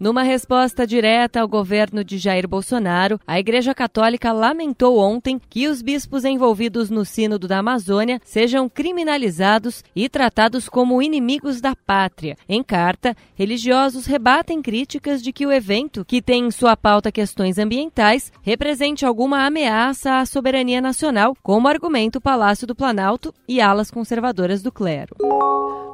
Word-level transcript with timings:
Numa 0.00 0.22
resposta 0.22 0.86
direta 0.86 1.42
ao 1.42 1.46
governo 1.46 2.02
de 2.02 2.16
Jair 2.16 2.48
Bolsonaro, 2.48 3.20
a 3.26 3.38
Igreja 3.38 3.74
Católica 3.74 4.32
lamentou 4.32 4.96
ontem 4.96 5.38
que 5.38 5.68
os 5.68 5.82
bispos 5.82 6.24
envolvidos 6.24 6.88
no 6.88 7.04
Sínodo 7.04 7.46
da 7.46 7.58
Amazônia 7.58 8.18
sejam 8.24 8.66
criminalizados 8.66 9.84
e 9.94 10.08
tratados 10.08 10.70
como 10.70 11.02
inimigos 11.02 11.60
da 11.60 11.76
pátria. 11.76 12.34
Em 12.48 12.62
carta, 12.62 13.14
religiosos 13.34 14.06
rebatem 14.06 14.62
críticas 14.62 15.22
de 15.22 15.34
que 15.34 15.44
o 15.44 15.52
evento, 15.52 16.02
que 16.02 16.22
tem 16.22 16.46
em 16.46 16.50
sua 16.50 16.74
pauta 16.78 17.12
questões 17.12 17.58
ambientais, 17.58 18.32
represente 18.40 19.04
alguma 19.04 19.44
ameaça 19.44 20.18
à 20.18 20.24
soberania 20.24 20.80
nacional, 20.80 21.36
como 21.42 21.68
argumenta 21.68 22.16
o 22.16 22.22
Palácio 22.22 22.66
do 22.66 22.74
Planalto 22.74 23.34
e 23.46 23.60
alas 23.60 23.90
conservadoras 23.90 24.62
do 24.62 24.72
clero. 24.72 25.14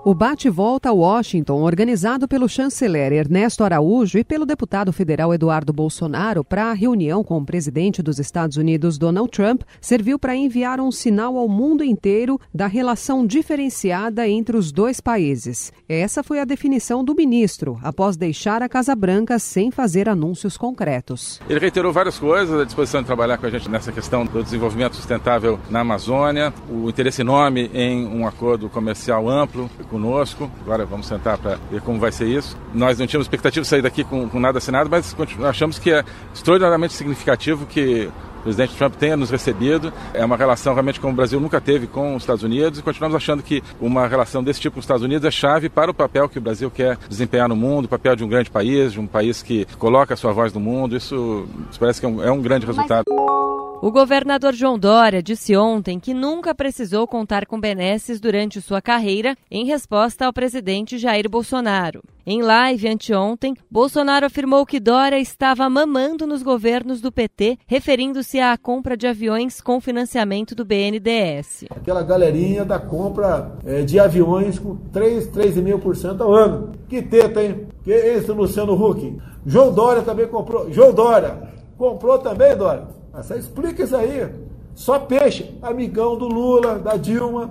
O 0.07 0.15
bate-volta 0.15 0.91
a 0.91 0.93
Washington, 0.93 1.63
organizado 1.63 2.29
pelo 2.29 2.49
chanceler 2.49 3.13
Ernesto 3.13 3.65
Araújo 3.65 4.17
e 4.19 4.23
pelo 4.23 4.47
deputado 4.47 4.93
federal 4.93 5.35
Eduardo 5.35 5.73
Bolsonaro 5.73 6.45
para 6.45 6.67
a 6.67 6.73
reunião 6.73 7.25
com 7.25 7.37
o 7.39 7.45
presidente 7.45 8.01
dos 8.01 8.21
Estados 8.21 8.57
Unidos, 8.57 8.99
Donald 8.99 9.29
Trump, 9.33 9.63
serviu 9.81 10.17
para 10.17 10.37
enviar 10.37 10.81
um 10.81 10.93
sinal 10.93 11.37
ao 11.37 11.49
mundo 11.49 11.83
inteiro 11.83 12.41
da 12.55 12.69
relação 12.69 13.27
diferenciada 13.27 14.29
entre 14.29 14.57
os 14.57 14.71
dois 14.71 15.01
países. 15.01 15.73
Essa 15.89 16.23
foi 16.23 16.39
a 16.39 16.45
definição 16.45 17.03
do 17.03 17.13
ministro, 17.13 17.77
após 17.83 18.17
deixar 18.17 18.63
a 18.63 18.69
Casa 18.69 18.95
Branca 18.95 19.41
sem 19.41 19.73
fazer 19.73 20.09
anúncios 20.09 20.57
concretos. 20.57 21.41
Ele 21.51 21.59
reiterou 21.59 21.93
várias 21.93 22.17
coisas, 22.17 22.61
a 22.61 22.65
disposição 22.65 23.01
de 23.01 23.09
trabalhar 23.09 23.39
com 23.39 23.47
a 23.47 23.51
gente 23.51 23.69
nessa 23.69 23.91
questão 23.91 24.25
do 24.25 24.45
desenvolvimento 24.45 24.95
sustentável 24.95 25.59
na 25.69 25.81
Amazônia, 25.81 26.55
o 26.71 26.89
interesse 26.89 27.23
enorme 27.23 27.69
em 27.75 28.07
um 28.07 28.25
acordo 28.25 28.69
comercial 28.69 29.29
amplo 29.29 29.69
conosco. 29.97 30.51
Agora 30.63 30.85
vamos 30.85 31.07
sentar 31.07 31.39
para 31.39 31.59
ver 31.71 31.81
como 31.81 31.99
vai 31.99 32.13
ser 32.13 32.27
isso. 32.27 32.57
Nós 32.75 32.99
não 32.99 33.07
tínhamos 33.07 33.27
expectativa 33.27 33.63
de 33.63 33.69
sair 33.69 33.83
daqui 33.83 34.05
com, 34.05 34.29
com 34.29 34.39
nada 34.39 34.59
assinado, 34.59 34.91
mas 34.91 35.17
achamos 35.45 35.79
que 35.79 35.91
é 35.91 36.05
extraordinariamente 36.35 36.93
significativo 36.93 37.65
que 37.67 38.11
o 38.41 38.43
presidente 38.43 38.77
Trump 38.77 38.95
tenha 38.95 39.17
nos 39.17 39.31
recebido. 39.31 39.93
É 40.13 40.25
uma 40.25 40.37
relação 40.37 40.75
realmente 40.75 41.01
como 41.01 41.13
o 41.13 41.17
Brasil 41.17 41.41
nunca 41.41 41.61
teve 41.61 41.87
com 41.87 42.15
os 42.15 42.23
Estados 42.23 42.45
Unidos 42.45 42.79
e 42.79 42.83
continuamos 42.83 43.17
achando 43.17 43.43
que 43.43 43.63
uma 43.81 44.07
relação 44.07 44.45
desse 44.45 44.61
tipo 44.61 44.75
com 44.75 44.81
os 44.81 44.85
Estados 44.85 45.03
Unidos 45.03 45.27
é 45.27 45.31
chave 45.31 45.69
para 45.69 45.91
o 45.91 45.95
papel 45.95 46.29
que 46.29 46.39
o 46.39 46.43
Brasil 46.43 46.71
quer 46.71 46.99
desempenhar 47.09 47.49
no 47.49 47.57
mundo, 47.57 47.87
o 47.87 47.89
papel 47.89 48.15
de 48.15 48.23
um 48.23 48.29
grande 48.29 48.51
país, 48.51 48.93
de 48.93 49.01
um 49.01 49.07
país 49.07 49.43
que 49.43 49.67
coloca 49.79 50.15
a 50.15 50.17
sua 50.17 50.33
voz 50.33 50.53
no 50.53 50.61
mundo. 50.61 50.97
Isso, 50.97 51.47
parece 51.81 52.01
que 52.01 52.07
é 52.07 52.09
um, 52.09 52.23
é 52.23 52.31
um 52.31 52.43
grande 52.43 52.67
resultado. 52.67 53.05
Mas... 53.09 53.46
O 53.87 53.93
governador 53.93 54.53
João 54.53 54.77
Dória 54.77 55.23
disse 55.23 55.57
ontem 55.57 56.01
que 56.01 56.13
nunca 56.13 56.53
precisou 56.53 57.07
contar 57.07 57.47
com 57.47 57.61
benesses 57.61 58.19
durante 58.19 58.61
sua 58.61 58.83
carreira 58.83 59.37
em 59.49 59.65
resposta 59.65 60.27
ao 60.27 60.33
presidente 60.33 60.99
Jair 60.99 61.31
Bolsonaro. 61.31 62.03
Em 62.27 62.43
live 62.43 62.89
anteontem, 62.89 63.55
Bolsonaro 63.71 64.27
afirmou 64.27 64.67
que 64.67 64.81
Dória 64.81 65.21
estava 65.21 65.71
mamando 65.71 66.27
nos 66.27 66.43
governos 66.43 67.01
do 67.01 67.13
PT, 67.13 67.61
referindo-se 67.65 68.41
à 68.41 68.59
compra 68.59 68.97
de 68.97 69.07
aviões 69.07 69.61
com 69.61 69.81
financiamento 69.81 70.53
do 70.53 70.65
BNDES. 70.65 71.67
Aquela 71.71 72.03
galerinha 72.03 72.65
da 72.65 72.81
compra 72.81 73.53
é, 73.65 73.85
de 73.85 74.01
aviões 74.01 74.59
com 74.59 74.75
3, 74.75 75.29
3,5% 75.29 76.23
ao 76.23 76.35
ano. 76.35 76.73
Que 76.89 77.01
teta, 77.03 77.41
hein? 77.41 77.69
Que 77.85 77.93
esse 77.93 78.33
Luciano 78.33 78.75
Huck. 78.75 79.17
João 79.47 79.73
Dória 79.73 80.03
também 80.03 80.27
comprou. 80.27 80.73
João 80.73 80.93
Dória 80.93 81.39
comprou 81.79 82.19
também, 82.19 82.57
Dória? 82.57 82.97
Essa 83.17 83.37
explica 83.37 83.83
isso 83.83 83.97
aí. 83.97 84.31
Só 84.75 84.99
peixe, 84.99 85.57
amigão 85.63 86.19
do 86.19 86.27
Lula, 86.27 86.79
da 86.79 86.97
Dilma. 86.97 87.51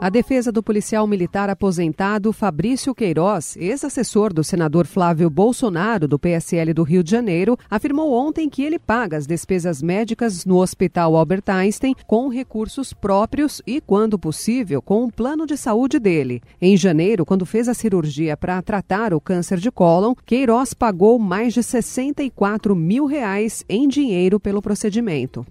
A 0.00 0.10
defesa 0.10 0.52
do 0.52 0.62
policial 0.62 1.06
militar 1.06 1.48
aposentado 1.48 2.32
Fabrício 2.32 2.94
Queiroz, 2.94 3.56
ex-assessor 3.56 4.34
do 4.34 4.44
senador 4.44 4.86
Flávio 4.86 5.30
Bolsonaro, 5.30 6.06
do 6.06 6.18
PSL 6.18 6.74
do 6.74 6.82
Rio 6.82 7.02
de 7.02 7.10
Janeiro, 7.10 7.56
afirmou 7.70 8.12
ontem 8.12 8.50
que 8.50 8.62
ele 8.62 8.78
paga 8.78 9.16
as 9.16 9.26
despesas 9.26 9.80
médicas 9.80 10.44
no 10.44 10.58
Hospital 10.58 11.16
Albert 11.16 11.44
Einstein 11.46 11.94
com 12.06 12.28
recursos 12.28 12.92
próprios 12.92 13.62
e, 13.66 13.80
quando 13.80 14.18
possível, 14.18 14.82
com 14.82 15.04
o 15.04 15.12
plano 15.12 15.46
de 15.46 15.56
saúde 15.56 15.98
dele. 15.98 16.42
Em 16.60 16.76
janeiro, 16.76 17.24
quando 17.24 17.46
fez 17.46 17.68
a 17.68 17.74
cirurgia 17.74 18.36
para 18.36 18.60
tratar 18.60 19.14
o 19.14 19.20
câncer 19.20 19.58
de 19.58 19.70
cólon, 19.70 20.14
Queiroz 20.26 20.74
pagou 20.74 21.18
mais 21.18 21.54
de 21.54 21.62
64 21.62 22.76
mil 22.76 23.06
reais 23.06 23.64
em 23.68 23.88
dinheiro 23.88 24.38
pelo 24.38 24.60
procedimento. 24.60 25.46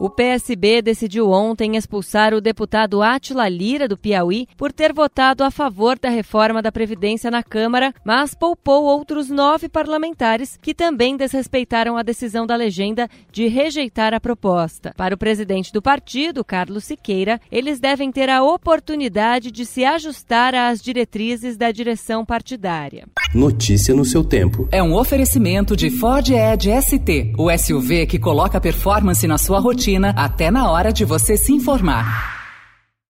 O 0.00 0.10
PSB 0.10 0.82
decidiu 0.82 1.30
ontem 1.30 1.76
expulsar 1.76 2.34
o 2.34 2.40
deputado 2.40 3.00
Atila 3.00 3.48
Lira, 3.48 3.86
do 3.86 3.96
Piauí, 3.96 4.48
por 4.56 4.72
ter 4.72 4.92
votado 4.92 5.44
a 5.44 5.50
favor 5.50 5.98
da 5.98 6.08
reforma 6.08 6.60
da 6.60 6.72
Previdência 6.72 7.30
na 7.30 7.42
Câmara, 7.42 7.94
mas 8.04 8.34
poupou 8.34 8.84
outros 8.84 9.30
nove 9.30 9.68
parlamentares 9.68 10.58
que 10.60 10.74
também 10.74 11.16
desrespeitaram 11.16 11.96
a 11.96 12.02
decisão 12.02 12.44
da 12.44 12.56
legenda 12.56 13.08
de 13.30 13.46
rejeitar 13.46 14.12
a 14.12 14.20
proposta. 14.20 14.92
Para 14.96 15.14
o 15.14 15.18
presidente 15.18 15.72
do 15.72 15.80
partido, 15.80 16.44
Carlos 16.44 16.84
Siqueira, 16.84 17.40
eles 17.50 17.78
devem 17.78 18.10
ter 18.10 18.28
a 18.28 18.42
oportunidade 18.42 19.52
de 19.52 19.64
se 19.64 19.84
ajustar 19.84 20.54
às 20.54 20.82
diretrizes 20.82 21.56
da 21.56 21.70
direção 21.70 22.24
partidária. 22.24 23.06
Notícia 23.34 23.92
no 23.94 24.04
seu 24.04 24.22
tempo. 24.22 24.68
É 24.70 24.80
um 24.80 24.94
oferecimento 24.94 25.76
de 25.76 25.90
Ford 25.90 26.30
Edge 26.30 26.70
ST, 26.80 27.32
o 27.36 27.50
SUV 27.50 28.06
que 28.06 28.18
coloca 28.18 28.60
performance 28.60 29.26
na 29.26 29.38
sua 29.38 29.58
rotina 29.58 30.10
até 30.16 30.52
na 30.52 30.70
hora 30.70 30.92
de 30.92 31.04
você 31.04 31.36
se 31.36 31.52
informar. 31.52 32.33